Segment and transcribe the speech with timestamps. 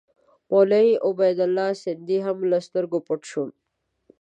[0.51, 3.43] مولوي عبیدالله سندي هم له سترګو پټ شو.